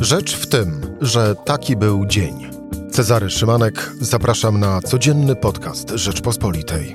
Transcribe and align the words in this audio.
Rzecz 0.00 0.36
w 0.36 0.46
tym, 0.46 0.96
że 1.00 1.34
taki 1.34 1.76
był 1.76 2.06
dzień. 2.06 2.50
Cezary 2.90 3.30
Szymanek, 3.30 3.92
zapraszam 4.00 4.60
na 4.60 4.80
codzienny 4.80 5.36
podcast 5.36 5.90
Rzeczpospolitej. 5.90 6.94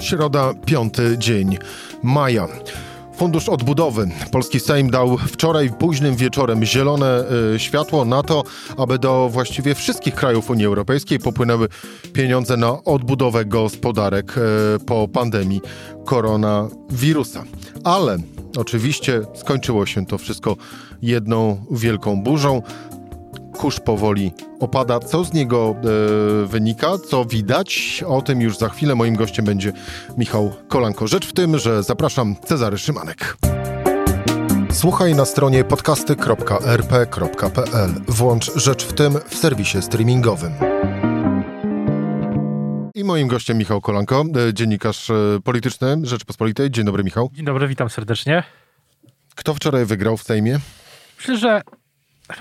Środa, 0.00 0.54
piąty 0.66 1.18
dzień 1.18 1.58
maja. 2.02 2.48
Fundusz 3.16 3.48
Odbudowy. 3.48 4.08
Polski 4.32 4.60
Sejm 4.60 4.90
dał 4.90 5.18
wczoraj 5.18 5.70
późnym 5.78 6.16
wieczorem 6.16 6.64
zielone 6.64 7.24
y, 7.54 7.58
światło 7.58 8.04
na 8.04 8.22
to, 8.22 8.44
aby 8.76 8.98
do 8.98 9.28
właściwie 9.28 9.74
wszystkich 9.74 10.14
krajów 10.14 10.50
Unii 10.50 10.66
Europejskiej 10.66 11.18
popłynęły 11.18 11.68
pieniądze 12.12 12.56
na 12.56 12.84
odbudowę 12.84 13.44
gospodarek 13.44 14.34
y, 14.38 14.40
po 14.84 15.08
pandemii 15.08 15.60
koronawirusa. 16.04 17.44
Ale 17.84 18.18
oczywiście 18.56 19.20
skończyło 19.34 19.86
się 19.86 20.06
to 20.06 20.18
wszystko 20.18 20.56
jedną 21.02 21.64
wielką 21.70 22.22
burzą 22.22 22.62
kurz 23.56 23.80
powoli 23.80 24.32
opada. 24.60 25.00
Co 25.00 25.24
z 25.24 25.32
niego 25.32 25.74
e, 26.44 26.46
wynika, 26.46 26.98
co 27.08 27.24
widać, 27.24 28.04
o 28.06 28.22
tym 28.22 28.40
już 28.40 28.58
za 28.58 28.68
chwilę. 28.68 28.94
Moim 28.94 29.16
gościem 29.16 29.44
będzie 29.44 29.72
Michał 30.18 30.52
Kolanko. 30.68 31.06
Rzecz 31.06 31.26
w 31.26 31.32
tym, 31.32 31.58
że 31.58 31.82
zapraszam 31.82 32.36
Cezary 32.44 32.78
Szymanek. 32.78 33.36
Słuchaj 34.72 35.14
na 35.14 35.24
stronie 35.24 35.64
podcasty.rp.pl. 35.64 37.90
Włącz 38.08 38.56
Rzecz 38.56 38.84
w 38.84 38.92
tym 38.92 39.18
w 39.28 39.34
serwisie 39.34 39.82
streamingowym. 39.82 40.52
Moim 43.06 43.28
gościem 43.28 43.58
Michał 43.58 43.80
Kolanko, 43.80 44.24
e, 44.48 44.54
dziennikarz 44.54 45.10
e, 45.10 45.14
polityczny 45.44 45.96
Rzeczpospolitej. 46.02 46.70
Dzień 46.70 46.84
dobry, 46.84 47.04
Michał. 47.04 47.30
Dzień 47.32 47.44
dobry, 47.44 47.68
witam 47.68 47.90
serdecznie. 47.90 48.42
Kto 49.34 49.54
wczoraj 49.54 49.84
wygrał 49.84 50.16
w 50.16 50.22
Sejmie? 50.22 50.58
Myślę, 51.16 51.36
że 51.36 51.62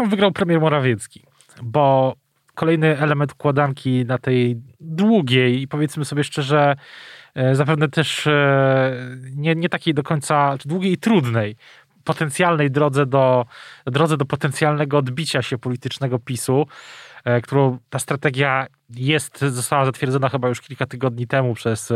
wygrał 0.10 0.32
premier 0.32 0.62
Morawiecki, 0.62 1.24
bo 1.64 2.16
kolejny 2.56 3.00
element 3.00 3.32
układanki 3.32 4.06
na 4.06 4.18
tej 4.18 4.62
długiej 4.80 5.62
i 5.62 5.68
powiedzmy 5.68 6.06
sobie 6.06 6.24
szczerze, 6.24 6.76
e, 7.36 7.56
zapewne 7.56 7.90
też 7.90 8.28
nie, 9.36 9.56
nie 9.56 9.70
takiej 9.70 9.94
do 9.94 10.04
końca 10.04 10.58
długiej 10.66 10.92
i 10.92 10.98
trudnej, 10.98 11.56
potencjalnej 12.04 12.72
drodze 12.72 13.06
do, 13.06 13.46
drodze 13.86 14.18
do 14.18 14.26
potencjalnego 14.26 14.98
odbicia 14.98 15.42
się 15.42 15.58
politycznego 15.58 16.20
PiSu, 16.20 16.68
którą 17.44 17.78
ta 17.90 18.00
strategia 18.00 18.68
jest, 18.90 19.40
została 19.40 19.86
zatwierdzona 19.86 20.30
chyba 20.30 20.48
już 20.48 20.62
kilka 20.62 20.86
tygodni 20.86 21.28
temu 21.28 21.54
przez, 21.54 21.94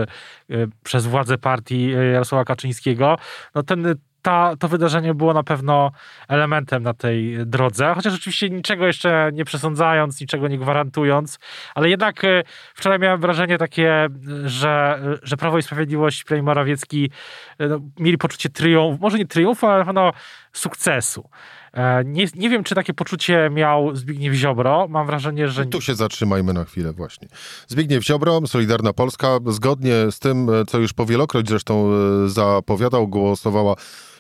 przez 0.83 1.05
władze 1.05 1.37
partii 1.37 1.91
Jarosława 1.91 2.45
Kaczyńskiego. 2.45 3.17
No 3.55 3.63
ten 3.63 3.95
ta, 4.21 4.55
to 4.59 4.67
wydarzenie 4.67 5.13
było 5.13 5.33
na 5.33 5.43
pewno 5.43 5.91
elementem 6.27 6.83
na 6.83 6.93
tej 6.93 7.37
drodze, 7.45 7.93
chociaż 7.95 8.13
oczywiście 8.13 8.49
niczego 8.49 8.87
jeszcze 8.87 9.29
nie 9.33 9.45
przesądzając, 9.45 10.21
niczego 10.21 10.47
nie 10.47 10.57
gwarantując, 10.57 11.39
ale 11.75 11.89
jednak 11.89 12.23
e, 12.23 12.43
wczoraj 12.73 12.99
miałem 12.99 13.21
wrażenie 13.21 13.57
takie, 13.57 14.07
że, 14.45 14.99
że 15.23 15.37
Prawo 15.37 15.57
i 15.57 15.61
Sprawiedliwość, 15.63 16.23
premier 16.23 16.43
Morawiecki 16.43 17.11
e, 17.59 17.67
no, 17.67 17.79
mieli 17.99 18.17
poczucie 18.17 18.49
triumfu, 18.49 19.01
może 19.01 19.17
nie 19.17 19.25
triumfu, 19.25 19.67
ale 19.67 19.79
na 19.79 19.85
pewno 19.85 20.11
sukcesu. 20.53 21.29
E, 21.73 22.03
nie, 22.06 22.25
nie 22.36 22.50
wiem, 22.50 22.64
czy 22.64 22.75
takie 22.75 22.94
poczucie 22.94 23.50
miał 23.52 23.95
Zbigniew 23.95 24.34
Ziobro. 24.34 24.88
Mam 24.89 25.08
wrażenie, 25.08 25.48
że. 25.48 25.66
Tu 25.66 25.81
się 25.81 25.95
zatrzymajmy 25.95 26.53
na 26.53 26.66
chwilę, 26.66 26.94
właśnie. 26.94 27.28
Zbigniew 27.67 28.03
Ziobro, 28.03 28.48
Solidarna 28.48 28.94
Polska, 28.94 29.39
zgodnie 29.48 29.94
z 30.12 30.20
tym, 30.20 30.50
co 30.67 30.80
już 30.80 30.94
powielokroć 30.94 31.50
zresztą 31.50 31.92
zapowiadał, 32.28 33.08
głosowała 33.08 33.75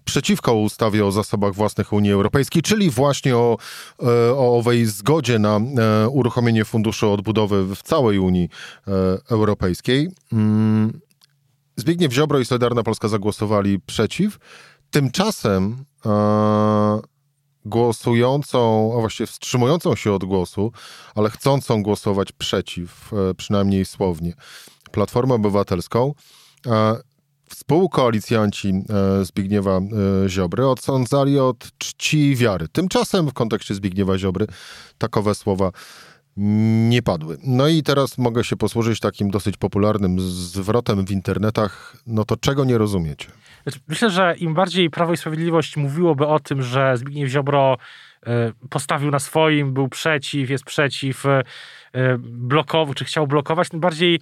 przeciwko 0.09 0.53
ustawie 0.53 1.05
o 1.05 1.11
zasobach 1.11 1.53
własnych 1.53 1.93
Unii 1.93 2.11
Europejskiej, 2.11 2.61
czyli 2.61 2.89
właśnie 2.89 3.37
o, 3.37 3.57
e, 4.03 4.05
o 4.33 4.57
owej 4.57 4.85
zgodzie 4.85 5.39
na 5.39 5.57
e, 5.57 6.09
uruchomienie 6.09 6.65
funduszu 6.65 7.11
odbudowy 7.11 7.75
w 7.75 7.83
całej 7.83 8.19
Unii 8.19 8.49
e, 8.87 8.91
Europejskiej. 9.29 10.09
Mm. 10.33 10.99
Zbigniew 11.75 12.13
Ziobro 12.13 12.39
i 12.39 12.45
Solidarna 12.45 12.83
Polska 12.83 13.07
zagłosowali 13.07 13.79
przeciw. 13.79 14.37
Tymczasem 14.91 15.85
głosującą, 17.69 18.91
a 18.97 18.99
właściwie 18.99 19.27
wstrzymującą 19.27 19.95
się 19.95 20.13
od 20.13 20.25
głosu, 20.25 20.71
ale 21.15 21.29
chcącą 21.29 21.83
głosować 21.83 22.31
przeciw, 22.31 23.11
przynajmniej 23.37 23.85
słownie, 23.85 24.33
Platformę 24.91 25.35
Obywatelską, 25.35 26.13
Współkoalicjanci 27.49 28.69
e, 28.69 29.25
Zbigniewa 29.25 29.77
e, 29.77 30.29
Ziobry 30.29 30.67
odsądzali 30.67 31.39
od 31.39 31.77
czci 31.77 32.35
wiary. 32.35 32.67
Tymczasem 32.67 33.27
w 33.27 33.33
kontekście 33.33 33.75
Zbigniewa 33.75 34.17
Ziobry 34.17 34.47
takowe 34.97 35.35
słowa 35.35 35.71
nie 36.37 37.01
padły. 37.01 37.37
No 37.43 37.67
i 37.67 37.83
teraz 37.83 38.17
mogę 38.17 38.43
się 38.43 38.55
posłużyć 38.55 38.99
takim 38.99 39.31
dosyć 39.31 39.57
popularnym 39.57 40.19
zwrotem 40.19 41.05
w 41.05 41.11
internetach. 41.11 41.97
No 42.07 42.25
to 42.25 42.37
czego 42.37 42.65
nie 42.65 42.77
rozumiecie? 42.77 43.27
Znaczy, 43.63 43.79
myślę, 43.87 44.09
że 44.09 44.35
im 44.37 44.53
bardziej 44.53 44.89
Prawo 44.89 45.13
i 45.13 45.17
Sprawiedliwość 45.17 45.77
mówiłoby 45.77 46.27
o 46.27 46.39
tym, 46.39 46.61
że 46.61 46.97
Zbigniew 46.97 47.29
Ziobro 47.29 47.77
e, 48.27 48.51
postawił 48.69 49.11
na 49.11 49.19
swoim, 49.19 49.73
był 49.73 49.89
przeciw, 49.89 50.49
jest 50.49 50.63
przeciw, 50.63 51.25
E, 51.88 51.88
blokował, 52.19 52.93
czy 52.93 53.05
chciał 53.05 53.27
blokować, 53.27 53.69
tym 53.69 53.79
bardziej 53.79 54.19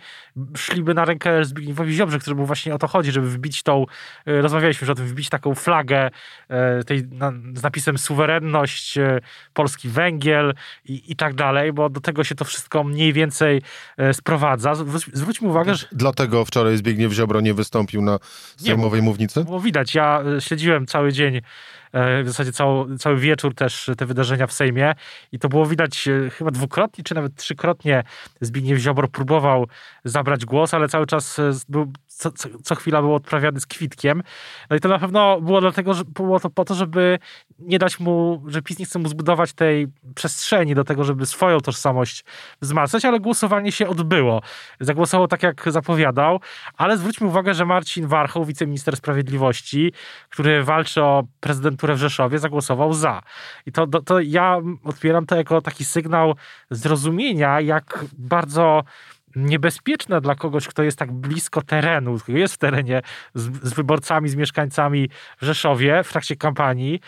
szliby 0.58 0.94
na 0.94 1.06
rękę 1.06 1.46
Zbigniewowi 1.46 1.94
Ziobrze, 1.94 2.20
który 2.20 2.36
był 2.36 2.46
właśnie 2.46 2.76
o 2.76 2.78
to 2.78 2.88
chodzi, 2.88 3.12
żeby 3.12 3.30
wbić 3.30 3.64
tą, 3.64 3.86
e, 4.26 4.42
rozmawialiśmy 4.42 4.86
już 4.86 4.92
o 4.92 4.96
tym, 4.96 5.08
wbić 5.08 5.30
taką 5.30 5.56
flagę 5.56 6.10
e, 6.50 6.84
tej, 6.84 7.08
na, 7.08 7.34
z 7.56 7.64
napisem 7.64 7.98
suwerenność, 7.98 8.98
polski 9.54 9.90
węgiel 9.90 10.54
i, 10.86 11.12
i 11.12 11.16
tak 11.16 11.34
dalej, 11.34 11.74
bo 11.74 11.90
do 11.90 12.02
tego 12.02 12.24
się 12.24 12.36
to 12.36 12.46
wszystko 12.46 12.84
mniej 12.84 13.14
więcej 13.14 13.62
sprowadza. 14.14 14.76
Zwróćmy 15.14 15.48
uwagę, 15.48 15.76
że... 15.76 15.88
Dlatego 15.92 16.46
wczoraj 16.46 16.78
Zbigniew 16.78 17.14
Ziobro 17.14 17.42
nie 17.42 17.54
wystąpił 17.54 18.02
na 18.02 18.20
sejmowej 18.58 19.02
nie, 19.02 19.06
mównicy? 19.06 19.44
Było 19.44 19.60
widać, 19.60 19.96
ja 19.96 20.24
śledziłem 20.40 20.86
cały 20.86 21.14
dzień 21.14 21.42
E, 21.92 22.24
w 22.24 22.28
zasadzie 22.28 22.52
cały, 22.52 22.98
cały 22.98 23.18
wieczór 23.18 23.56
też 23.56 23.92
te 23.98 24.06
wydarzenia 24.06 24.48
w 24.48 24.54
Sejmie 24.54 24.96
i 25.32 25.40
to 25.40 25.50
było 25.50 25.66
widać 25.66 26.08
e, 26.08 26.30
chyba 26.30 26.52
dwukrotnie, 26.52 27.04
czy 27.04 27.16
nawet 27.16 27.44
trzykrotnie 27.58 28.04
Zbigniew 28.42 28.80
Ziobro 28.80 29.08
próbował 29.08 29.68
zabrać 30.04 30.46
głos, 30.46 30.74
ale 30.74 30.88
cały 30.88 31.06
czas 31.06 31.40
e, 31.40 31.52
był, 31.70 31.92
co, 32.08 32.32
co, 32.64 32.76
chwila 32.76 33.02
był 33.02 33.16
odprawiany 33.16 33.60
z 33.60 33.66
kwitkiem. 33.66 34.24
No 34.70 34.76
i 34.76 34.80
to 34.80 34.90
na 34.90 35.00
pewno 35.00 35.42
było 35.42 35.62
dlatego, 35.62 35.94
że 35.94 36.04
było 36.06 36.40
to 36.40 36.50
po 36.50 36.66
to, 36.66 36.76
żeby 36.76 37.20
nie 37.60 37.80
dać 37.80 38.00
mu, 38.00 38.44
że 38.48 38.62
PiS 38.62 38.80
nie 38.80 38.86
chce 38.86 39.00
mu 39.00 39.08
zbudować 39.08 39.54
tej 39.54 39.88
przestrzeni 40.16 40.76
do 40.76 40.84
tego, 40.84 41.04
żeby 41.04 41.26
swoją 41.26 41.60
tożsamość 41.60 42.26
wzmacniać, 42.62 43.06
ale 43.06 43.20
głosowanie 43.20 43.72
się 43.72 43.88
odbyło. 43.88 44.42
Zagłosował 44.80 45.28
tak, 45.28 45.44
jak 45.44 45.72
zapowiadał, 45.72 46.40
ale 46.78 46.98
zwróćmy 46.98 47.28
uwagę, 47.28 47.54
że 47.54 47.66
Marcin 47.66 48.08
Warchoł, 48.08 48.46
wiceminister 48.46 48.98
sprawiedliwości, 48.98 49.94
który 50.30 50.64
walczy 50.64 51.04
o 51.04 51.24
prezydenturę 51.40 51.96
w 51.96 51.98
Rzeszowie, 51.98 52.40
zagłosował 52.40 52.94
za. 52.94 53.22
I 53.66 53.72
to, 53.72 53.88
to 53.88 54.20
ja 54.20 54.58
odbieram 54.84 55.26
to 55.26 55.36
jako 55.36 55.62
taki 55.62 55.86
sygnał 55.86 56.36
zrozumienia, 56.72 57.47
jak 57.62 58.06
bardzo 58.18 58.84
niebezpieczne 59.36 60.22
dla 60.22 60.36
kogoś, 60.36 60.68
kto 60.68 60.84
jest 60.84 60.98
tak 60.98 61.12
blisko 61.12 61.62
terenu, 61.62 62.18
jest 62.28 62.54
w 62.54 62.58
terenie 62.58 63.02
z, 63.36 63.70
z, 63.70 63.74
wyborcami, 63.74 64.30
z 64.30 64.36
mieszkańcami 64.36 65.10
w 65.42 65.46
Rzeszowie 65.46 66.04
w 66.04 66.10
trakcie 66.10 66.36
kampanii, 66.36 67.00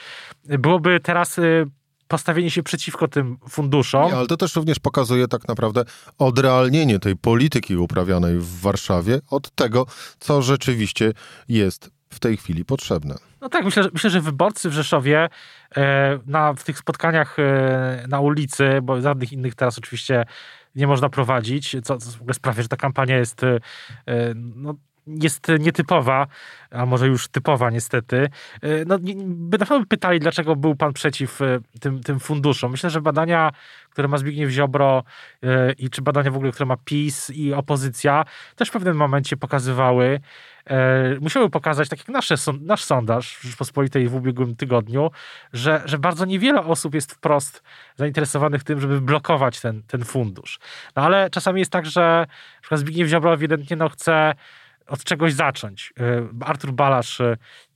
byłoby 0.46 1.00
teraz 1.00 1.38
y, 1.38 1.66
postawienie 2.08 2.52
się 2.52 2.64
przeciwko 2.64 3.08
tym 3.08 3.38
funduszom. 3.50 4.12
Nie, 4.12 4.18
ale 4.18 4.28
to 4.28 4.38
też 4.38 4.56
również 4.56 4.80
pokazuje 4.80 5.28
tak 5.28 5.48
naprawdę 5.48 5.84
odrealnienie 6.18 7.00
tej 7.00 7.16
polityki 7.16 7.78
uprawianej 7.78 8.38
w 8.38 8.60
Warszawie 8.60 9.20
od 9.30 9.52
tego, 9.56 9.86
co 10.20 10.42
rzeczywiście 10.42 11.14
jest 11.48 11.99
w 12.10 12.20
tej 12.20 12.38
chwili 12.38 12.66
potrzebne. 12.66 13.16
No 13.42 13.50
tak, 13.50 13.66
myślę, 13.66 13.84
myślę 13.94 14.10
że 14.10 14.22
wyborcy 14.22 14.70
w 14.70 14.74
Rzeszowie 14.74 15.30
e, 15.78 16.20
na, 16.26 16.54
w 16.54 16.64
tych 16.64 16.78
spotkaniach 16.78 17.40
e, 17.40 18.06
na 18.08 18.20
ulicy, 18.20 18.80
bo 18.84 19.02
żadnych 19.02 19.32
innych 19.32 19.56
teraz 19.56 19.78
oczywiście 19.78 20.26
nie 20.76 20.88
można 20.88 21.10
prowadzić, 21.10 21.76
co, 21.84 21.98
co 21.98 22.12
w 22.12 22.22
ogóle 22.22 22.34
sprawia, 22.34 22.62
że 22.62 22.68
ta 22.68 22.78
kampania 22.78 23.18
jest 23.18 23.44
e, 23.44 23.60
no, 24.36 24.76
jest 25.22 25.48
nietypowa, 25.60 26.28
a 26.72 26.86
może 26.86 27.08
już 27.08 27.28
typowa 27.28 27.70
niestety. 27.70 28.30
No, 28.86 28.98
by 29.26 29.58
na 29.58 29.66
pewno 29.66 29.86
pytali, 29.86 30.20
dlaczego 30.20 30.56
był 30.56 30.76
pan 30.76 30.94
przeciw 30.94 31.40
tym, 31.80 32.04
tym 32.04 32.20
funduszom. 32.20 32.72
Myślę, 32.72 32.90
że 32.90 33.02
badania, 33.02 33.52
które 33.90 34.08
ma 34.08 34.18
Zbigniew 34.18 34.50
Ziobro 34.50 35.04
i 35.78 35.90
czy 35.90 36.02
badania 36.02 36.32
w 36.32 36.36
ogóle, 36.36 36.52
które 36.52 36.66
ma 36.66 36.78
PiS 36.86 37.30
i 37.30 37.54
opozycja, 37.54 38.26
też 38.56 38.70
w 38.70 38.72
pewnym 38.72 38.98
momencie 38.98 39.38
pokazywały, 39.38 40.20
e, 40.66 41.20
musiały 41.22 41.50
pokazać, 41.50 41.90
tak 41.90 42.00
jak 42.00 42.08
nasze, 42.08 42.36
nasz 42.62 42.84
sondaż 42.84 43.38
w 43.38 43.44
Rzeczpospolitej 43.44 44.08
w 44.08 44.16
ubiegłym 44.16 44.56
tygodniu, 44.56 45.12
że, 45.54 45.82
że 45.86 45.98
bardzo 45.98 46.26
niewiele 46.26 46.64
osób 46.64 46.96
jest 46.96 47.14
wprost 47.14 47.64
zainteresowanych 47.96 48.64
tym, 48.64 48.82
żeby 48.82 49.02
blokować 49.02 49.62
ten, 49.62 49.84
ten 49.84 50.06
fundusz. 50.06 50.60
No 50.96 51.02
ale 51.02 51.30
czasami 51.30 51.60
jest 51.60 51.72
tak, 51.72 51.86
że 51.86 52.26
na 52.56 52.62
przykład 52.62 52.80
Zbigniew 52.80 53.08
Ziobro 53.08 53.34
ewidentnie 53.34 53.76
no, 53.76 53.90
chce 53.90 54.34
od 54.90 55.04
czegoś 55.04 55.34
zacząć. 55.34 55.94
Artur 56.42 56.72
Balasz 56.72 57.22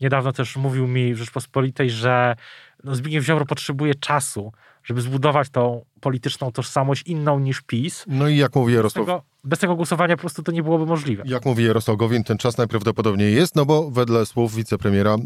niedawno 0.01 0.31
też 0.31 0.55
mówił 0.55 0.87
mi 0.87 1.13
w 1.13 1.17
Rzeczpospolitej, 1.17 1.89
że 1.89 2.35
no 2.83 2.95
Zbigniew 2.95 3.25
Ziobro 3.25 3.45
potrzebuje 3.45 3.95
czasu, 3.95 4.51
żeby 4.83 5.01
zbudować 5.01 5.49
tą 5.49 5.85
polityczną 6.01 6.51
tożsamość 6.51 7.03
inną 7.05 7.39
niż 7.39 7.61
PiS. 7.61 8.05
No 8.07 8.27
i 8.27 8.37
jak 8.37 8.55
mówi 8.55 8.73
Jarosław... 8.73 9.05
Bez 9.05 9.15
tego, 9.15 9.23
bez 9.43 9.59
tego 9.59 9.75
głosowania 9.75 10.15
po 10.15 10.21
prostu 10.21 10.43
to 10.43 10.51
nie 10.51 10.63
byłoby 10.63 10.85
możliwe. 10.85 11.23
Jak 11.25 11.45
mówi 11.45 11.63
Jarosław 11.63 11.97
Gowin, 11.97 12.23
ten 12.23 12.37
czas 12.37 12.57
najprawdopodobniej 12.57 13.35
jest, 13.35 13.55
no 13.55 13.65
bo 13.65 13.91
wedle 13.91 14.25
słów 14.25 14.55
wicepremiera... 14.55 15.13
E, 15.13 15.17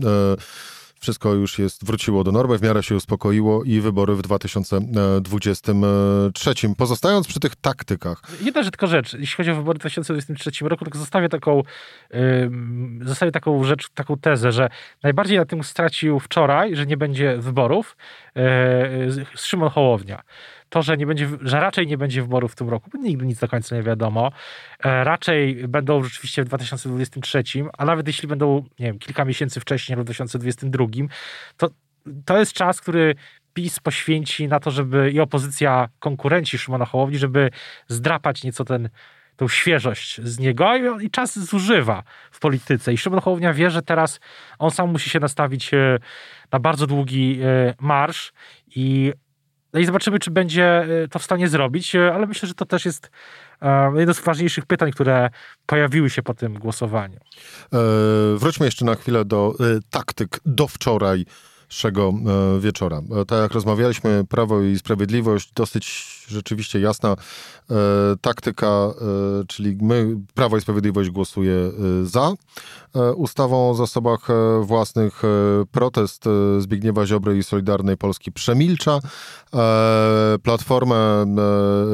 wszystko 1.00 1.34
już 1.34 1.60
jest, 1.60 1.86
wróciło 1.86 2.24
do 2.24 2.32
normy, 2.32 2.58
w 2.58 2.62
miarę 2.62 2.84
się 2.84 2.96
uspokoiło 2.96 3.64
i 3.64 3.80
wybory 3.80 4.16
w 4.16 4.22
2023. 4.22 6.54
Pozostając 6.78 7.28
przy 7.28 7.40
tych 7.40 7.56
taktykach. 7.56 8.22
Jedna 8.42 8.64
rzecz, 8.64 8.72
tylko 8.72 8.88
rzecz, 8.88 9.14
jeśli 9.14 9.38
chodzi 9.38 9.52
o 9.52 9.56
wybory 9.56 9.78
w 9.78 9.80
2023 9.80 10.52
roku, 10.62 10.86
to 10.86 11.00
zostawię 11.00 11.30
taką, 11.30 11.64
yy, 12.14 12.52
zostawię 13.02 13.32
taką 13.32 13.64
rzecz, 13.64 13.90
taką 13.90 14.18
tezę, 14.18 14.52
że 14.52 14.70
najbardziej 15.04 15.38
na 15.38 15.46
tym 15.46 15.64
stracił 15.64 16.20
wczoraj, 16.20 16.76
że 16.76 16.86
nie 16.86 16.98
będzie 16.98 17.38
wyborów, 17.38 17.98
yy, 18.36 19.26
Szymon 19.36 19.70
Hołownia 19.70 20.22
to, 20.70 20.82
że, 20.82 20.98
nie 20.98 21.06
będzie, 21.06 21.30
że 21.42 21.60
raczej 21.60 21.88
nie 21.88 21.98
będzie 21.98 22.22
wyborów 22.22 22.52
w 22.52 22.56
tym 22.56 22.70
roku, 22.70 22.90
bo 22.94 23.00
nigdy 23.00 23.26
nic 23.26 23.40
do 23.40 23.48
końca 23.48 23.76
nie 23.76 23.84
wiadomo. 23.84 24.32
E, 24.84 25.04
raczej 25.04 25.68
będą 25.68 26.04
rzeczywiście 26.04 26.44
w 26.44 26.46
2023, 26.46 27.44
a 27.78 27.86
nawet 27.86 28.08
jeśli 28.08 28.28
będą, 28.28 28.64
nie 28.80 28.86
wiem, 28.86 29.00
kilka 29.00 29.26
miesięcy 29.26 29.60
wcześniej, 29.60 29.98
lub 29.98 30.04
w 30.04 30.08
2022, 30.08 30.86
to, 31.58 31.70
to 32.26 32.40
jest 32.40 32.54
czas, 32.54 32.82
który 32.82 33.16
PiS 33.54 33.80
poświęci 33.80 34.48
na 34.48 34.60
to, 34.60 34.72
żeby 34.72 35.12
i 35.12 35.20
opozycja, 35.20 35.90
konkurenci 36.00 36.58
Szymona 36.58 36.86
Hołowni, 36.86 37.18
żeby 37.18 37.50
zdrapać 37.88 38.44
nieco 38.44 38.66
ten 38.66 38.90
tą 39.38 39.48
świeżość 39.48 40.22
z 40.22 40.40
niego 40.40 40.76
i, 41.00 41.10
czas 41.10 41.40
zużywa 41.40 42.04
w 42.32 42.40
polityce. 42.40 42.94
I 42.94 42.98
Szymon 42.98 43.22
Hołownia 43.22 43.54
wie, 43.54 43.70
że 43.70 43.82
teraz 43.82 44.20
on 44.60 44.72
sam 44.72 44.92
musi 44.92 45.10
się 45.10 45.20
nastawić 45.20 45.74
e, 45.74 46.00
na 46.52 46.60
bardzo 46.60 46.88
długi 46.88 47.40
e, 47.44 47.74
marsz 47.80 48.34
i 48.76 49.14
no 49.78 49.82
i 49.82 49.86
zobaczymy, 49.86 50.20
czy 50.20 50.32
będzie 50.32 50.66
e, 51.04 51.08
to 51.08 51.20
w 51.20 51.24
stanie 51.24 51.48
zrobić, 51.48 51.96
e, 51.96 52.14
ale 52.14 52.28
myślę, 52.28 52.48
że 52.48 52.54
to 52.54 52.66
też 52.66 52.86
jest 52.86 53.12
e, 53.62 53.92
jedno 53.96 54.14
z 54.14 54.20
ważniejszych 54.20 54.66
pytań, 54.66 54.92
które 54.92 55.30
pojawiły 55.66 56.10
się 56.10 56.24
po 56.24 56.34
tym 56.34 56.54
głosowaniu. 56.54 57.20
wróćmy 58.38 58.66
jeszcze 58.66 58.86
na 58.86 58.96
chwilę 58.96 59.26
do 59.26 59.54
taktyk 59.90 60.40
do 60.46 60.68
wczoraj 60.68 61.26
dzisiejszego 61.70 62.14
e, 62.58 62.60
wieczora. 62.60 63.02
E, 63.22 63.26
tak 63.26 63.42
jak 63.42 63.52
rozmawialiśmy, 63.52 64.26
Prawo 64.30 64.62
i 64.62 64.80
Sprawiedliwość, 64.80 65.52
dosyć 65.56 66.18
rzeczywiście 66.28 66.80
jasna 66.80 67.10
e, 67.10 67.76
taktyka, 68.22 68.94
czyli 69.48 69.78
my, 69.82 70.18
Prawo 70.34 70.58
i 70.58 70.62
Sprawiedliwość 70.62 71.10
głosuje 71.10 71.72
za 72.04 72.34
ustawą 73.16 73.70
o 73.70 73.74
zasobach 73.74 74.28
własnych. 74.62 75.22
Protest 75.72 76.26
Zbigniewa 76.60 77.06
Ziobry 77.06 77.38
i 77.38 77.44
Solidarnej 77.44 77.98
Polski 77.98 78.32
przemilcza. 78.32 79.00
Platformę, 80.44 81.26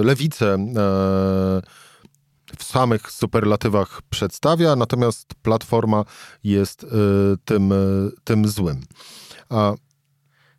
lewicę 0.04 0.58
w 2.58 2.64
samych 2.64 3.12
superlatywach 3.12 4.02
przedstawia, 4.10 4.76
natomiast 4.76 5.36
Platforma 5.42 6.06
jest 6.44 6.86
tym, 7.46 7.74
tym 8.24 8.48
złym. 8.48 8.82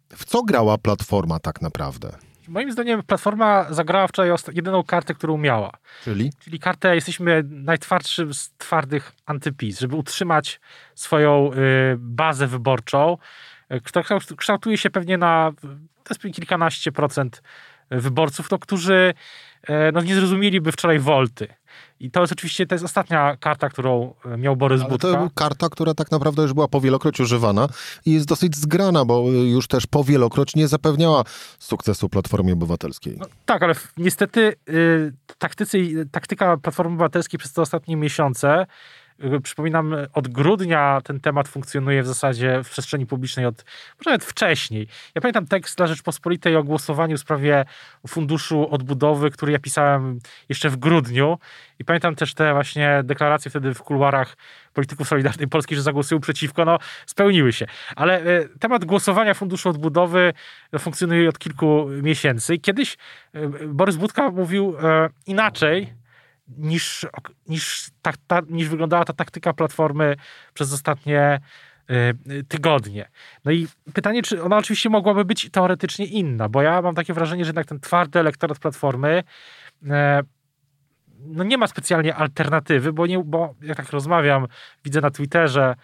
W 0.08 0.24
co 0.24 0.42
grała 0.42 0.78
Platforma 0.78 1.38
tak 1.38 1.62
naprawdę? 1.62 2.12
Moim 2.48 2.72
zdaniem 2.72 3.02
Platforma 3.02 3.66
zagrała 3.70 4.06
wczoraj 4.06 4.30
jedyną 4.52 4.82
kartę, 4.82 5.14
którą 5.14 5.38
miała. 5.38 5.70
Czyli? 6.04 6.32
Czyli 6.38 6.58
kartę, 6.58 6.94
jesteśmy 6.94 7.42
najtwardszym 7.46 8.34
z 8.34 8.50
twardych 8.58 9.12
antypis, 9.26 9.80
żeby 9.80 9.96
utrzymać 9.96 10.60
swoją 10.94 11.52
y, 11.52 11.56
bazę 11.98 12.46
wyborczą, 12.46 13.16
y, 13.72 13.80
która 13.80 14.04
kształtuje 14.36 14.78
się 14.78 14.90
pewnie 14.90 15.18
na 15.18 15.52
to 16.04 16.14
jest 16.14 16.36
kilkanaście 16.36 16.92
procent 16.92 17.42
wyborców, 17.90 18.48
to 18.48 18.58
którzy 18.58 19.14
y, 19.70 19.72
no, 19.92 20.00
nie 20.00 20.14
zrozumieliby 20.14 20.72
wczoraj 20.72 20.98
Wolty. 20.98 21.48
I 22.00 22.10
to 22.10 22.20
jest 22.20 22.32
oczywiście, 22.32 22.66
to 22.66 22.74
jest 22.74 22.84
ostatnia 22.84 23.36
karta, 23.36 23.68
którą 23.68 24.14
e, 24.24 24.36
miał 24.36 24.56
Borys 24.56 24.80
Ale 24.80 24.90
Budka. 24.90 25.12
To 25.12 25.30
karta, 25.34 25.68
która 25.68 25.94
tak 25.94 26.10
naprawdę 26.10 26.42
już 26.42 26.52
była 26.52 26.68
powielokroć 26.68 27.20
używana 27.20 27.68
i 28.06 28.12
jest 28.12 28.26
dosyć 28.26 28.56
zgrana, 28.56 29.04
bo 29.04 29.30
już 29.30 29.66
też 29.66 29.86
powielokroć 29.86 30.56
nie 30.56 30.68
zapewniała 30.68 31.24
sukcesu 31.58 32.08
Platformie 32.08 32.52
Obywatelskiej. 32.52 33.16
No, 33.20 33.26
tak, 33.46 33.62
ale 33.62 33.74
niestety 33.96 34.54
y, 34.68 35.12
taktycy, 35.38 36.08
taktyka 36.12 36.56
Platformy 36.56 36.94
Obywatelskiej 36.94 37.38
przez 37.38 37.52
te 37.52 37.62
ostatnie 37.62 37.96
miesiące 37.96 38.66
Przypominam, 39.42 39.94
od 40.12 40.28
grudnia 40.28 41.00
ten 41.04 41.20
temat 41.20 41.48
funkcjonuje 41.48 42.02
w 42.02 42.06
zasadzie 42.06 42.62
w 42.64 42.70
przestrzeni 42.70 43.06
publicznej, 43.06 43.46
od 43.46 43.64
może 43.98 44.10
nawet 44.10 44.24
wcześniej. 44.24 44.88
Ja 45.14 45.20
pamiętam 45.20 45.46
tekst 45.46 45.76
dla 45.76 45.86
Rzeczpospolitej 45.86 46.56
o 46.56 46.62
głosowaniu 46.62 47.16
w 47.16 47.20
sprawie 47.20 47.64
Funduszu 48.06 48.68
Odbudowy, 48.70 49.30
który 49.30 49.52
ja 49.52 49.58
pisałem 49.58 50.18
jeszcze 50.48 50.70
w 50.70 50.76
grudniu 50.76 51.38
i 51.78 51.84
pamiętam 51.84 52.14
też 52.14 52.34
te 52.34 52.52
właśnie 52.52 53.00
deklaracje 53.04 53.50
wtedy 53.50 53.74
w 53.74 53.82
kuluarach 53.82 54.36
polityków 54.72 55.08
Solidarnej 55.08 55.48
Polski, 55.48 55.76
że 55.76 55.82
zagłosują 55.82 56.20
przeciwko, 56.20 56.64
no 56.64 56.78
spełniły 57.06 57.52
się. 57.52 57.66
Ale 57.96 58.22
e, 58.22 58.48
temat 58.60 58.84
głosowania 58.84 59.34
Funduszu 59.34 59.68
Odbudowy 59.68 60.32
no, 60.72 60.78
funkcjonuje 60.78 61.28
od 61.28 61.38
kilku 61.38 61.86
miesięcy. 62.02 62.58
Kiedyś 62.58 62.96
Borys 63.66 63.96
Budka 63.96 64.30
mówił 64.30 64.76
inaczej, 65.26 66.03
niż, 66.48 67.06
niż, 67.46 67.90
tak, 68.02 68.16
ta, 68.26 68.40
niż 68.48 68.68
wyglądała 68.68 69.04
ta 69.04 69.12
taktyka 69.12 69.52
Platformy 69.52 70.16
przez 70.54 70.72
ostatnie 70.72 71.40
y, 71.90 72.44
tygodnie. 72.44 73.08
No 73.44 73.52
i 73.52 73.68
pytanie, 73.94 74.22
czy 74.22 74.42
ona 74.42 74.56
oczywiście 74.56 74.90
mogłaby 74.90 75.24
być 75.24 75.50
teoretycznie 75.50 76.06
inna, 76.06 76.48
bo 76.48 76.62
ja 76.62 76.82
mam 76.82 76.94
takie 76.94 77.14
wrażenie, 77.14 77.44
że 77.44 77.48
jednak 77.48 77.66
ten 77.66 77.80
twardy 77.80 78.18
elektorat 78.18 78.58
Platformy 78.58 79.22
y, 79.82 79.88
no 81.26 81.44
nie 81.44 81.58
ma 81.58 81.66
specjalnie 81.66 82.14
alternatywy, 82.14 82.92
bo, 82.92 83.06
nie, 83.06 83.18
bo 83.18 83.54
jak 83.62 83.76
tak 83.76 83.90
rozmawiam, 83.90 84.46
widzę 84.84 85.00
na 85.00 85.10
Twitterze, 85.10 85.74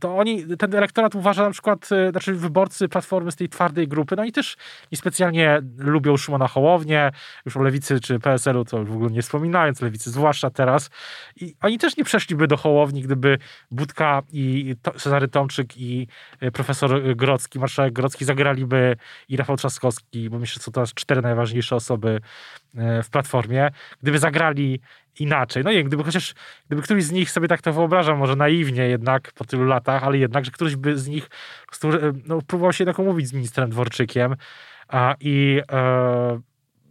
to 0.00 0.18
oni, 0.18 0.56
ten 0.56 0.74
elektorat 0.74 1.14
uważa 1.14 1.42
na 1.42 1.50
przykład, 1.50 1.88
e, 1.92 2.10
znaczy 2.10 2.34
wyborcy 2.34 2.88
Platformy 2.88 3.32
z 3.32 3.36
tej 3.36 3.48
twardej 3.48 3.88
grupy, 3.88 4.16
no 4.16 4.24
i 4.24 4.32
też 4.32 4.56
niespecjalnie 4.92 5.62
lubią 5.78 6.16
Szymona 6.16 6.48
Hołownię, 6.48 7.10
już 7.46 7.56
o 7.56 7.62
Lewicy 7.62 8.00
czy 8.00 8.18
PSL-u 8.18 8.64
to 8.64 8.84
w 8.84 8.92
ogóle 8.92 9.10
nie 9.10 9.22
wspominając, 9.22 9.80
Lewicy 9.80 10.10
zwłaszcza 10.10 10.50
teraz. 10.50 10.90
I 11.36 11.54
oni 11.62 11.78
też 11.78 11.96
nie 11.96 12.04
przeszliby 12.04 12.46
do 12.46 12.56
Hołowni, 12.56 13.02
gdyby 13.02 13.38
Budka 13.70 14.22
i 14.32 14.74
Cezary 14.96 15.28
Tomczyk 15.28 15.76
i 15.76 16.08
e, 16.40 16.50
profesor 16.50 17.16
Grocki, 17.16 17.58
marszałek 17.58 17.92
Grocki 17.92 18.24
zagraliby 18.24 18.96
i 19.28 19.36
Rafał 19.36 19.56
Trzaskowski, 19.56 20.30
bo 20.30 20.38
myślę, 20.38 20.54
że 20.54 20.60
są 20.60 20.72
to 20.72 20.84
cztery 20.94 21.22
najważniejsze 21.22 21.76
osoby 21.76 22.20
w 22.74 23.10
Platformie. 23.10 23.70
Gdyby 24.02 24.18
zagrali 24.18 24.79
inaczej. 25.18 25.64
No 25.64 25.72
nie, 25.72 25.84
gdyby 25.84 26.04
chociaż, 26.04 26.34
gdyby 26.66 26.82
któryś 26.82 27.04
z 27.04 27.10
nich 27.10 27.30
sobie 27.30 27.48
tak 27.48 27.62
to 27.62 27.72
wyobrażał, 27.72 28.16
może 28.16 28.36
naiwnie 28.36 28.88
jednak 28.88 29.32
po 29.32 29.44
tylu 29.44 29.64
latach, 29.64 30.04
ale 30.04 30.18
jednak, 30.18 30.44
że 30.44 30.50
któryś 30.50 30.76
by 30.76 30.98
z 30.98 31.08
nich 31.08 31.30
no, 32.26 32.42
próbował 32.42 32.72
się 32.72 32.84
jednak 32.84 32.98
umówić 32.98 33.28
z 33.28 33.32
ministrem 33.32 33.70
Dworczykiem 33.70 34.36
a, 34.88 35.14
i 35.20 35.60
e, 35.72 36.40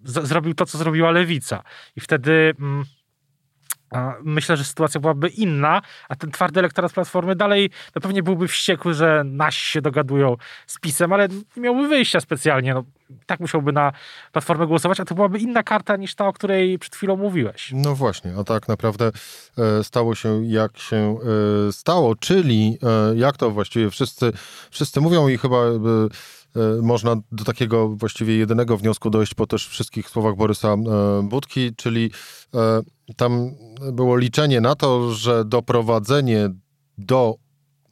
z, 0.04 0.28
zrobił 0.28 0.54
to, 0.54 0.66
co 0.66 0.78
zrobiła 0.78 1.12
Lewica. 1.12 1.64
I 1.96 2.00
wtedy... 2.00 2.54
Mm, 2.60 2.86
myślę, 4.24 4.58
że 4.58 4.64
sytuacja 4.64 5.02
byłaby 5.02 5.28
inna, 5.30 5.82
a 6.10 6.16
ten 6.16 6.32
twardy 6.32 6.60
elektorat 6.60 6.94
Platformy 6.94 7.36
dalej 7.36 7.70
no 7.96 8.02
pewnie 8.02 8.24
byłby 8.24 8.48
wściekły, 8.48 8.94
że 8.94 9.24
nasi 9.26 9.72
się 9.72 9.82
dogadują 9.82 10.36
z 10.68 10.80
PiSem, 10.80 11.14
ale 11.14 11.28
nie 11.28 11.62
miałby 11.64 11.88
wyjścia 11.88 12.20
specjalnie. 12.20 12.74
No, 12.74 12.84
tak 13.26 13.40
musiałby 13.40 13.72
na 13.72 13.92
Platformę 14.32 14.68
głosować, 14.68 15.00
a 15.00 15.06
to 15.06 15.16
byłaby 15.16 15.40
inna 15.40 15.64
karta 15.64 15.96
niż 15.96 16.16
ta, 16.16 16.28
o 16.28 16.34
której 16.34 16.80
przed 16.80 16.96
chwilą 16.96 17.18
mówiłeś. 17.18 17.72
No 17.74 17.96
właśnie, 17.96 18.34
a 18.40 18.44
tak 18.44 18.68
naprawdę 18.68 19.12
e, 19.58 19.84
stało 19.84 20.16
się 20.16 20.46
jak 20.46 20.78
się 20.78 21.18
e, 21.68 21.72
stało, 21.72 22.16
czyli 22.16 22.78
e, 22.84 23.16
jak 23.16 23.38
to 23.38 23.52
właściwie 23.52 23.90
wszyscy, 23.90 24.32
wszyscy 24.72 25.02
mówią 25.02 25.28
i 25.28 25.38
chyba 25.38 25.58
można 26.82 27.16
do 27.32 27.44
takiego 27.44 27.88
właściwie 27.88 28.38
jedynego 28.38 28.78
wniosku 28.78 29.10
dojść 29.10 29.34
po 29.34 29.48
też 29.48 29.68
wszystkich 29.68 30.10
słowach 30.10 30.36
Borysa 30.36 30.76
Budki, 31.24 31.76
czyli 31.76 32.12
tam 33.16 33.52
było 33.94 34.18
liczenie 34.18 34.62
na 34.62 34.76
to, 34.76 35.12
że 35.12 35.46
doprowadzenie 35.46 36.50
do, 36.98 37.36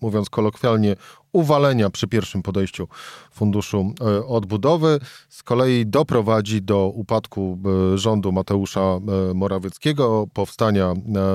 mówiąc 0.02 0.30
kolokwialnie, 0.30 0.96
uwalenia 1.32 1.90
przy 1.90 2.08
pierwszym 2.08 2.42
podejściu 2.42 2.88
Funduszu 3.32 3.94
e, 4.02 4.26
Odbudowy 4.26 5.00
z 5.30 5.44
kolei 5.44 5.86
doprowadzi 5.86 6.62
do 6.62 6.88
upadku 6.88 7.60
e, 7.94 7.98
rządu 7.98 8.32
Mateusza 8.32 8.82
e, 8.82 9.00
Morawieckiego, 9.34 10.28
powstania 10.34 10.94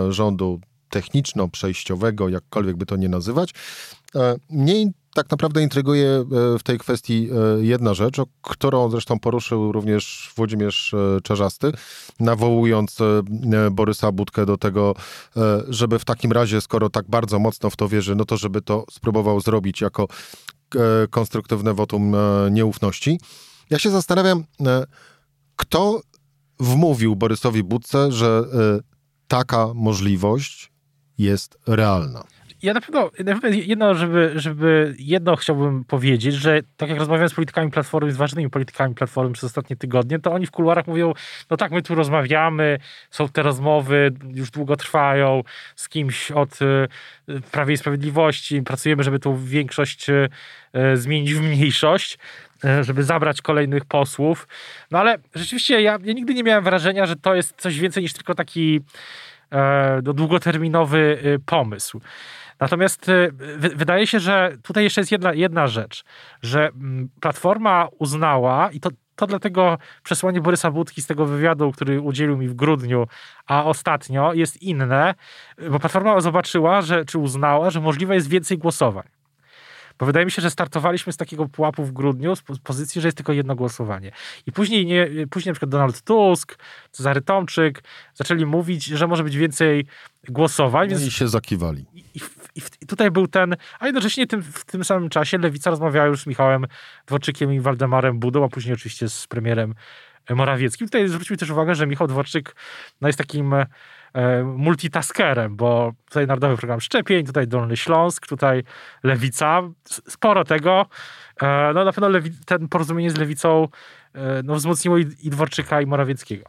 rządu 0.09 0.61
techniczno-przejściowego, 0.91 2.29
jakkolwiek 2.29 2.77
by 2.77 2.87
to 2.87 2.97
nie 2.97 3.09
nazywać. 3.09 3.51
Mnie 4.51 4.93
tak 5.15 5.31
naprawdę 5.31 5.63
intryguje 5.63 6.09
e, 6.09 6.25
w 6.59 6.63
tej 6.63 6.79
kwestii 6.79 7.29
e, 7.31 7.65
jedna 7.65 7.95
rzecz, 7.95 8.19
o 8.19 8.27
którą 8.43 8.91
zresztą 8.91 9.19
poruszył 9.19 9.73
również 9.73 10.33
Włodzimierz 10.37 10.95
e, 10.95 11.21
Czarzasty, 11.21 11.73
nawołując 12.21 12.99
Borysa 13.71 14.13
Budkę 14.13 14.47
do 14.47 14.57
tego, 14.57 14.95
żeby 15.69 15.99
w 15.99 16.05
takim 16.05 16.33
razie, 16.33 16.61
skoro 16.61 16.91
tak 16.91 17.05
bardzo 17.09 17.39
mocno 17.39 17.71
w 17.71 17.77
to 17.77 17.89
wierzy, 17.89 18.15
no 18.15 18.25
to 18.25 18.37
żeby 18.37 18.63
to 18.63 18.85
spróbował 18.91 19.41
zrobić 19.41 19.81
jako 19.81 20.07
konstruktywne 21.11 21.75
wotum 21.75 22.17
nieufności. 22.51 23.21
Ja 23.71 23.79
się 23.79 23.91
zastanawiam, 23.91 24.45
kto 25.57 26.01
wmówił 26.61 27.17
Borysowi 27.17 27.63
Budce, 27.63 28.13
że 28.13 28.45
taka 29.29 29.75
możliwość 29.75 30.73
jest 31.19 31.59
realna 31.67 32.25
ja 32.63 32.75
na 32.75 32.81
pewno, 32.81 33.11
na 33.25 33.41
pewno 33.41 33.49
jedno, 33.49 33.95
żeby, 33.95 34.33
żeby 34.35 34.95
jedno 34.99 35.37
chciałbym 35.37 35.85
powiedzieć, 35.85 36.35
że 36.35 36.61
tak 36.77 36.89
jak 36.89 36.99
rozmawiałem 36.99 37.29
z 37.29 37.35
politykami 37.35 37.71
Platformy, 37.71 38.13
z 38.13 38.17
ważnymi 38.17 38.51
politykami 38.51 38.95
Platformy 38.95 39.33
przez 39.33 39.45
ostatnie 39.45 39.77
tygodnie, 39.77 40.19
to 40.19 40.33
oni 40.33 40.47
w 40.47 40.51
kuluarach 40.51 40.87
mówią, 40.87 41.13
no 41.51 41.57
tak, 41.57 41.73
my 41.73 41.83
tu 41.83 41.95
rozmawiamy, 41.95 42.79
są 43.11 43.29
te 43.29 43.43
rozmowy, 43.43 44.13
już 44.35 44.51
długo 44.51 44.77
trwają 44.77 45.43
z 45.77 45.89
kimś 45.89 46.31
od 46.31 46.63
y, 46.63 46.89
Prawie 47.51 47.75
i 47.75 47.77
Sprawiedliwości, 47.77 48.63
pracujemy, 48.63 49.03
żeby 49.03 49.19
tą 49.19 49.37
większość 49.37 50.11
y, 50.11 50.29
zmienić 50.95 51.35
w 51.35 51.43
mniejszość 51.43 52.19
y, 52.65 52.85
żeby 52.85 53.03
zabrać 53.03 53.43
kolejnych 53.43 53.85
posłów. 53.85 54.49
No 54.91 54.99
ale 54.99 55.19
rzeczywiście 55.35 55.83
ja, 55.83 55.99
ja 56.05 56.13
nigdy 56.13 56.35
nie 56.35 56.43
miałem 56.43 56.65
wrażenia, 56.65 57.07
że 57.07 57.17
to 57.17 57.35
jest 57.35 57.55
coś 57.57 57.79
więcej 57.79 58.03
niż 58.03 58.13
tylko 58.13 58.35
taki 58.35 58.81
e, 59.53 60.01
no, 60.05 60.13
długoterminowy 60.13 61.19
pomysł. 61.47 62.01
Natomiast 62.61 63.09
y, 63.09 63.33
wydaje 63.59 64.07
się, 64.07 64.21
że 64.21 64.53
tutaj 64.63 64.85
jeszcze 64.85 65.01
jest 65.01 65.13
jedna, 65.13 65.35
jedna 65.35 65.67
rzecz, 65.67 66.05
że 66.43 66.69
mm, 66.69 67.09
Platforma 67.21 67.89
uznała 67.99 68.71
i 68.71 68.81
to, 68.81 68.91
to 69.17 69.27
dlatego 69.27 69.79
przesłanie 70.03 70.41
Borysa 70.41 70.71
Budki 70.71 71.03
z 71.03 71.07
tego 71.07 71.27
wywiadu, 71.27 71.73
który 71.73 72.01
udzielił 72.01 72.37
mi 72.37 72.49
w 72.49 72.55
grudniu, 72.55 73.07
a 73.47 73.65
ostatnio 73.65 74.33
jest 74.33 74.63
inne, 74.63 75.15
bo 75.71 75.79
Platforma 75.79 76.21
zobaczyła, 76.21 76.83
że, 76.83 77.05
czy 77.05 77.19
uznała, 77.19 77.71
że 77.71 77.81
możliwe 77.81 78.15
jest 78.15 78.29
więcej 78.29 78.59
głosowań. 78.59 79.22
Bo 80.03 80.07
wydaje 80.07 80.27
mi 80.27 80.33
się, 80.33 80.43
że 80.43 80.51
startowaliśmy 80.51 81.13
z 81.13 81.17
takiego 81.17 81.49
pułapu 81.49 81.85
w 81.85 81.93
grudniu, 81.93 82.37
z 82.37 82.43
pozycji, 82.63 83.01
że 83.01 83.09
jest 83.09 83.17
tylko 83.17 83.33
jedno 83.33 83.55
głosowanie. 83.55 84.13
I 84.47 84.53
później, 84.53 84.87
nie, 84.87 85.09
później 85.31 85.51
na 85.51 85.55
przykład 85.55 85.71
Donald 85.71 86.03
Tusk, 86.03 86.59
Cezary 86.91 87.21
Tomczyk 87.21 87.83
zaczęli 88.15 88.47
mówić, 88.47 88.85
że 88.85 89.07
może 89.07 89.25
być 89.25 89.37
więcej 89.37 89.87
głosowań. 90.29 90.89
No 90.89 90.97
więc... 90.97 91.09
I 91.09 91.11
się 91.11 91.29
zakiwali. 91.29 91.87
I, 91.95 92.21
i, 92.55 92.63
i, 92.81 92.87
tutaj 92.87 93.11
był 93.11 93.27
ten, 93.27 93.57
a 93.79 93.87
jednocześnie 93.87 94.27
tym, 94.27 94.43
w 94.43 94.65
tym 94.65 94.85
samym 94.85 95.09
czasie 95.09 95.39
Lewica 95.39 95.71
rozmawiała 95.71 96.07
już 96.07 96.23
z 96.23 96.27
Michałem 96.27 96.67
Dworczykiem 97.07 97.53
i 97.53 97.61
Waldemarem 97.61 98.19
Budą, 98.19 98.45
a 98.45 98.49
później 98.49 98.75
oczywiście 98.75 99.09
z 99.09 99.27
premierem 99.27 99.75
Morawieckim. 100.31 100.87
Tutaj 100.87 101.09
zwróćmy 101.09 101.37
też 101.37 101.51
uwagę, 101.51 101.75
że 101.75 101.87
Michał 101.87 102.07
Dworczyk 102.07 102.57
no, 103.01 103.09
jest 103.09 103.19
takim 103.19 103.55
multitaskerem, 104.45 105.57
bo 105.57 105.93
tutaj 106.09 106.27
Narodowy 106.27 106.57
Program 106.57 106.81
Szczepień, 106.81 107.27
tutaj 107.27 107.49
Dolny 107.49 107.77
Śląsk, 107.77 108.27
tutaj 108.27 108.63
Lewica, 109.03 109.63
sporo 110.09 110.45
tego. 110.45 110.87
E, 111.43 111.73
no 111.75 111.85
na 111.85 111.93
pewno 111.93 112.09
Lewi- 112.09 112.45
ten 112.47 112.69
porozumienie 112.69 113.11
z 113.11 113.17
Lewicą 113.17 113.69
e, 114.15 114.43
no, 114.45 114.55
wzmocniło 114.55 114.99
i, 114.99 115.07
i 115.23 115.31
Dworczyka, 115.31 115.81
i 115.81 115.87
Morawieckiego. 115.87 116.45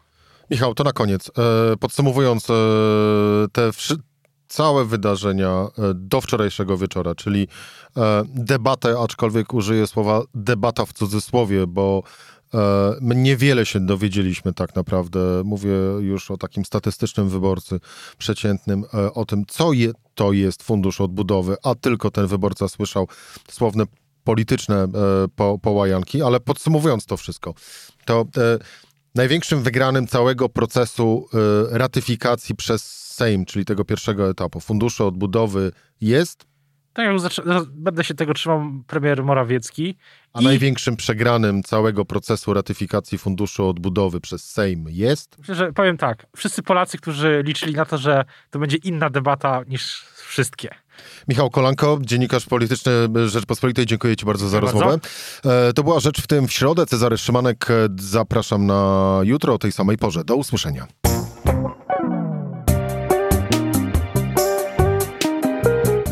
Michał, 0.51 0.73
to 0.73 0.83
na 0.83 0.91
koniec. 0.91 1.31
Podsumowując 1.79 2.47
te 3.51 3.69
całe 4.47 4.85
wydarzenia 4.85 5.67
do 5.95 6.21
wczorajszego 6.21 6.77
wieczora, 6.77 7.15
czyli 7.15 7.47
debatę, 8.25 8.95
aczkolwiek 9.03 9.53
użyję 9.53 9.87
słowa 9.87 10.21
debata 10.33 10.85
w 10.85 10.93
cudzysłowie, 10.93 11.67
bo 11.67 12.03
E, 12.42 12.42
my 13.01 13.15
niewiele 13.15 13.65
się 13.65 13.79
dowiedzieliśmy 13.79 14.53
tak 14.53 14.75
naprawdę. 14.75 15.19
Mówię 15.45 15.71
już 15.99 16.31
o 16.31 16.37
takim 16.37 16.65
statystycznym 16.65 17.29
wyborcy 17.29 17.79
przeciętnym, 18.17 18.85
e, 18.93 19.13
o 19.13 19.25
tym, 19.25 19.45
co 19.47 19.73
je, 19.73 19.91
to 20.15 20.33
jest 20.33 20.63
fundusz 20.63 21.01
odbudowy, 21.01 21.55
a 21.63 21.75
tylko 21.75 22.11
ten 22.11 22.27
wyborca 22.27 22.67
słyszał 22.67 23.07
słowne 23.51 23.83
polityczne 24.23 24.83
e, 24.83 24.87
po, 25.35 25.59
połajanki, 25.59 26.21
ale 26.21 26.39
podsumowując 26.39 27.05
to 27.05 27.17
wszystko, 27.17 27.53
to 28.05 28.25
największym 29.15 29.63
wygranym 29.63 30.07
całego 30.07 30.49
procesu 30.49 31.27
ratyfikacji 31.71 32.55
przez 32.55 33.03
Sejm, 33.13 33.45
czyli 33.45 33.65
tego 33.65 33.85
pierwszego 33.85 34.29
etapu 34.29 34.59
funduszu 34.59 35.07
odbudowy 35.07 35.71
jest 36.01 36.45
tak 36.93 37.05
jak 37.05 37.63
będę 37.71 38.03
się 38.03 38.13
tego 38.13 38.33
trzymał 38.33 38.61
premier 38.87 39.23
Morawiecki. 39.23 39.97
A 40.33 40.41
I... 40.41 40.43
największym 40.43 40.95
przegranym 40.95 41.63
całego 41.63 42.05
procesu 42.05 42.53
ratyfikacji 42.53 43.17
Funduszu 43.17 43.67
Odbudowy 43.67 44.21
przez 44.21 44.51
Sejm 44.51 44.85
jest? 44.89 45.35
Myślę, 45.39 45.55
że 45.55 45.73
powiem 45.73 45.97
tak. 45.97 46.25
Wszyscy 46.35 46.63
Polacy, 46.63 46.97
którzy 46.97 47.43
liczyli 47.45 47.73
na 47.73 47.85
to, 47.85 47.97
że 47.97 48.25
to 48.49 48.59
będzie 48.59 48.77
inna 48.77 49.09
debata 49.09 49.61
niż 49.67 50.05
wszystkie. 50.15 50.69
Michał 51.27 51.49
Kolanko, 51.49 51.99
dziennikarz 52.01 52.45
polityczny 52.45 52.91
Rzeczpospolitej, 53.25 53.85
dziękuję 53.85 54.15
Ci 54.15 54.25
bardzo 54.25 54.49
za 54.49 54.57
dziękuję 54.57 54.71
rozmowę. 54.71 54.99
Bardzo. 55.43 55.69
E, 55.69 55.73
to 55.73 55.83
była 55.83 55.99
rzecz 55.99 56.21
w 56.21 56.27
tym 56.27 56.47
w 56.47 56.53
środę. 56.53 56.85
Cezary 56.85 57.17
Szymanek, 57.17 57.71
e, 57.71 57.87
zapraszam 57.99 58.65
na 58.65 59.19
jutro 59.23 59.53
o 59.53 59.57
tej 59.57 59.71
samej 59.71 59.97
porze. 59.97 60.23
Do 60.23 60.35
usłyszenia. 60.35 60.87